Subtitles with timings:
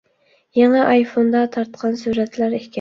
[0.59, 2.69] يېڭى ئايفوندا تارتقان سۈرەتلەر ئىكەن.